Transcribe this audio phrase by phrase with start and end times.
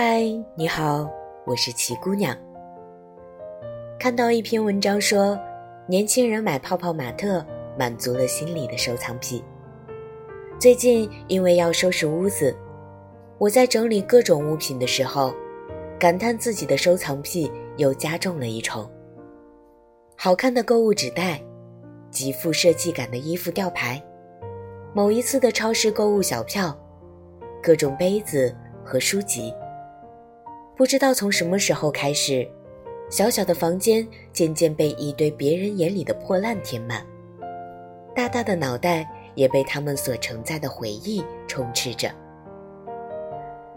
[0.00, 0.22] 嗨，
[0.54, 1.10] 你好，
[1.44, 2.32] 我是齐姑娘。
[3.98, 5.36] 看到一篇文章说，
[5.88, 7.44] 年轻人买泡泡玛特
[7.76, 9.42] 满足了心里的收藏癖。
[10.56, 12.56] 最近因为要收拾屋子，
[13.38, 15.34] 我在整理各种物品的时候，
[15.98, 18.88] 感叹自己的收藏癖又加重了一重。
[20.16, 21.42] 好看的购物纸袋，
[22.08, 24.00] 极富设计感的衣服吊牌，
[24.94, 26.72] 某一次的超市购物小票，
[27.60, 29.52] 各种杯子和书籍。
[30.78, 32.48] 不知道从什么时候开始，
[33.10, 37.04] 小小的房间渐渐被一堆别人眼里的破烂填满，
[38.14, 39.04] 大大的脑袋
[39.34, 42.08] 也被他们所承载的回忆充斥着。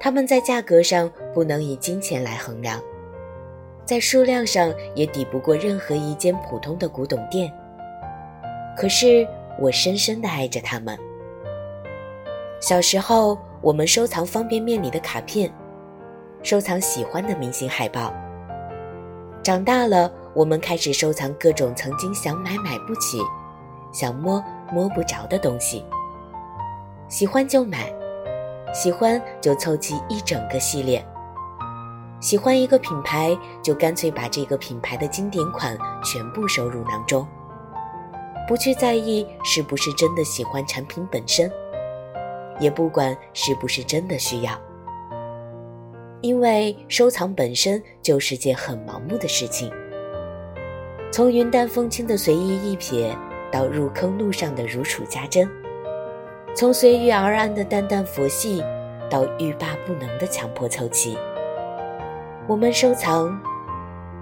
[0.00, 2.80] 他们在价格上不能以金钱来衡量，
[3.84, 7.52] 在数量上也抵不过任何一间普通的古董店。
[8.74, 9.28] 可是
[9.60, 10.98] 我深深地爱着他们。
[12.58, 15.52] 小时候，我们收藏方便面里的卡片。
[16.46, 18.14] 收藏喜欢的明星海报。
[19.42, 23.18] 长大了，我们开始收藏各种曾经想买买不起、
[23.90, 24.40] 想摸
[24.72, 25.84] 摸不着的东西。
[27.08, 27.92] 喜欢就买，
[28.72, 31.04] 喜欢就凑齐一整个系列。
[32.20, 37.26] 喜欢一个品牌，就干脆把这个品牌的经典款全部收入囊中，
[38.46, 41.50] 不去在意是不是真的喜欢产品本身，
[42.60, 44.56] 也不管是不是真的需要。
[46.22, 49.70] 因为收藏本身就是件很盲目的事情，
[51.12, 53.14] 从云淡风轻的随意一瞥，
[53.52, 55.46] 到入坑路上的如数家珍；
[56.54, 58.62] 从随遇而安的淡淡佛系，
[59.10, 61.16] 到欲罢不能的强迫凑齐。
[62.48, 63.38] 我们收藏，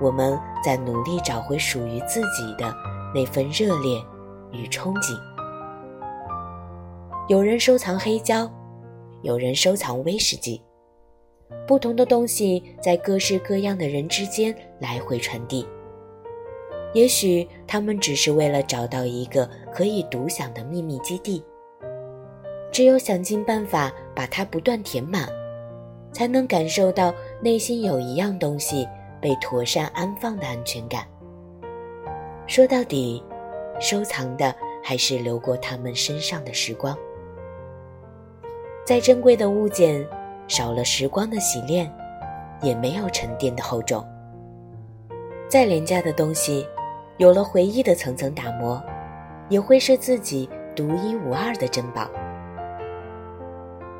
[0.00, 2.74] 我们在努力找回属于自己的
[3.14, 4.02] 那份热烈
[4.50, 5.16] 与憧憬。
[7.28, 8.50] 有人收藏黑胶，
[9.22, 10.60] 有人收藏威士忌。
[11.66, 15.66] 不同的东西在各式各样的人之间来回传递。
[16.92, 21.42] 也许他们只是为了找到一个可以独享的秘密基地。
[22.70, 25.28] 只有想尽办法把它不断填满，
[26.12, 28.86] 才能感受到内心有一样东西
[29.20, 31.06] 被妥善安放的安全感。
[32.46, 33.22] 说到底，
[33.80, 36.96] 收藏的还是流过他们身上的时光。
[38.84, 40.06] 再珍贵的物件。
[40.46, 41.90] 少了时光的洗练，
[42.60, 44.06] 也没有沉淀的厚重。
[45.48, 46.66] 再廉价的东西，
[47.18, 48.82] 有了回忆的层层打磨，
[49.48, 52.08] 也会是自己独一无二的珍宝。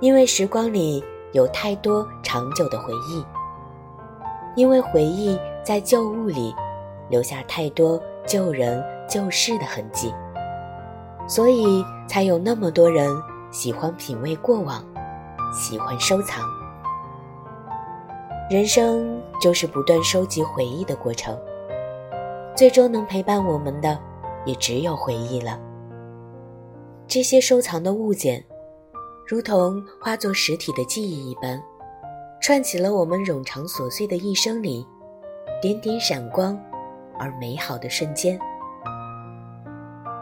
[0.00, 3.24] 因为时光里有太多长久的回忆，
[4.54, 6.54] 因为回忆在旧物里
[7.08, 10.14] 留下太多旧人旧事的痕迹，
[11.26, 13.10] 所以才有那么多人
[13.50, 14.82] 喜欢品味过往。
[15.52, 16.48] 喜欢收藏，
[18.48, 21.36] 人生就是不断收集回忆的过程。
[22.56, 23.98] 最终能陪伴我们的，
[24.44, 25.58] 也只有回忆了。
[27.08, 28.44] 这些收藏的物件，
[29.26, 31.60] 如同化作实体的记忆一般，
[32.40, 34.86] 串起了我们冗长琐碎的一生里，
[35.60, 36.56] 点点闪光
[37.18, 38.38] 而美好的瞬间。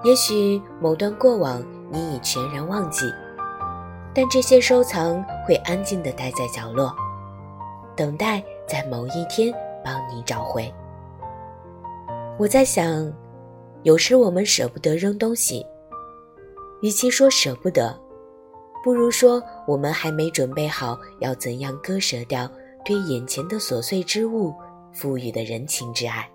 [0.05, 3.05] 也许某段过往，你已全然忘记。
[4.21, 6.93] 但这些收藏会安静地待在角落，
[7.95, 10.75] 等待在某一天帮你找回。
[12.37, 13.13] 我在想，
[13.85, 15.65] 有时我们舍不得扔东西，
[16.83, 17.97] 与其说舍不得，
[18.83, 22.51] 不如说我们还没准备好要怎样割舍掉
[22.85, 24.53] 对眼前的琐碎之物
[24.93, 26.29] 赋予的人情之爱。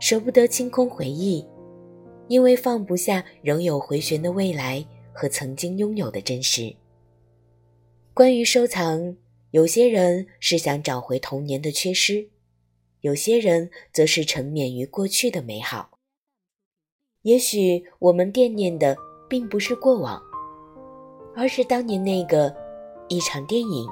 [0.00, 1.46] 舍不得清空回忆，
[2.28, 4.82] 因为放不下仍有回旋的未来。
[5.14, 6.74] 和曾经拥有的真实。
[8.12, 9.16] 关于收藏，
[9.52, 12.28] 有些人是想找回童年的缺失，
[13.00, 15.98] 有些人则是沉湎于过去的美好。
[17.22, 18.96] 也许我们惦念的
[19.28, 20.20] 并不是过往，
[21.34, 22.54] 而是当年那个
[23.08, 23.88] 一场电影、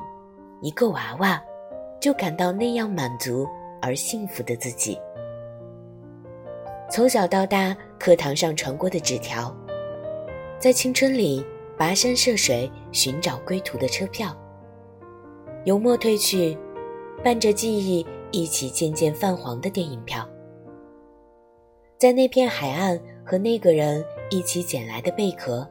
[0.61, 1.43] 一个娃娃，
[2.01, 3.47] 就感到那样满足
[3.81, 4.99] 而幸福的自己。
[6.91, 9.57] 从小到大，课堂上传过的纸条。
[10.63, 11.45] 在青春里
[11.77, 14.33] 跋山涉水寻找归途的车票，
[15.65, 16.57] 油墨褪去，
[17.21, 20.25] 伴着记忆一起渐渐泛黄的电影票，
[21.99, 25.69] 在那片海岸和那个人一起捡来的贝壳，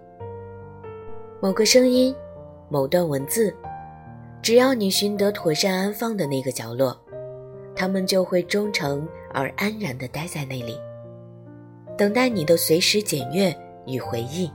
[1.39, 2.13] 某个声音，
[2.67, 3.55] 某段文字，
[4.41, 6.99] 只要你寻得妥善安放的那个角落，
[7.73, 10.77] 他们就会忠诚而安然地待在那里，
[11.97, 13.57] 等待你的随时检阅
[13.87, 14.51] 与回忆。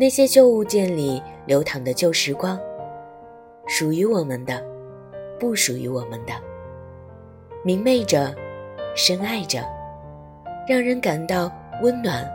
[0.00, 2.58] 那些旧物件里流淌的旧时光，
[3.66, 4.64] 属于我们的，
[5.38, 6.32] 不属于我们的，
[7.62, 8.34] 明媚着，
[8.96, 9.62] 深爱着，
[10.66, 11.52] 让人感到
[11.82, 12.26] 温暖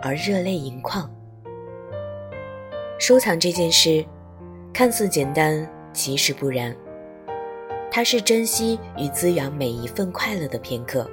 [0.00, 1.10] 而热泪盈眶。
[3.00, 4.06] 收藏这件事，
[4.72, 6.72] 看似简单，其实不然。
[7.90, 11.04] 它是珍惜与滋养每一份快乐的片刻，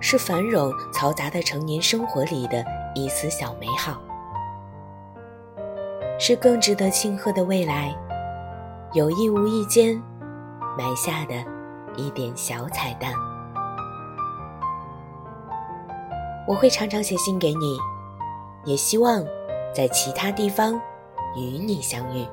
[0.00, 2.64] 是繁荣嘈杂的成年生活里的
[2.96, 4.02] 一丝小美好，
[6.20, 7.92] 是更值得庆贺的未来，
[8.92, 10.00] 有意无意间
[10.78, 11.34] 埋下的
[11.96, 13.12] 一点小彩蛋。
[16.46, 17.76] 我会常常写信给你，
[18.64, 19.24] 也希望。
[19.72, 20.74] 在其他地方
[21.36, 22.26] 与你相遇。